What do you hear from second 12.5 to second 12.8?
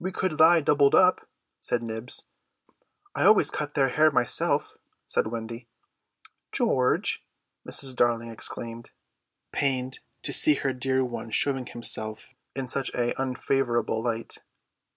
in